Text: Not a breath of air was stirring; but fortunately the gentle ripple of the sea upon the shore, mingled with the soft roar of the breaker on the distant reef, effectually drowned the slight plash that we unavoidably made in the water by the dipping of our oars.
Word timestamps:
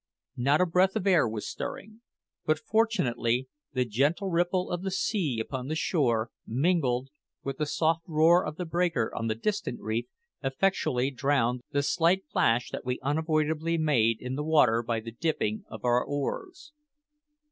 Not 0.37 0.61
a 0.61 0.65
breath 0.65 0.95
of 0.95 1.05
air 1.05 1.29
was 1.29 1.47
stirring; 1.47 2.01
but 2.43 2.57
fortunately 2.57 3.47
the 3.73 3.85
gentle 3.85 4.31
ripple 4.31 4.71
of 4.71 4.81
the 4.81 4.89
sea 4.89 5.39
upon 5.39 5.67
the 5.67 5.75
shore, 5.75 6.31
mingled 6.47 7.09
with 7.43 7.57
the 7.59 7.67
soft 7.67 8.01
roar 8.07 8.43
of 8.43 8.55
the 8.55 8.65
breaker 8.65 9.13
on 9.13 9.27
the 9.27 9.35
distant 9.35 9.79
reef, 9.79 10.07
effectually 10.43 11.11
drowned 11.11 11.61
the 11.69 11.83
slight 11.83 12.23
plash 12.31 12.71
that 12.71 12.83
we 12.83 12.99
unavoidably 13.03 13.77
made 13.77 14.19
in 14.19 14.33
the 14.33 14.43
water 14.43 14.81
by 14.81 15.01
the 15.01 15.11
dipping 15.11 15.65
of 15.69 15.85
our 15.85 16.03
oars. 16.03 16.73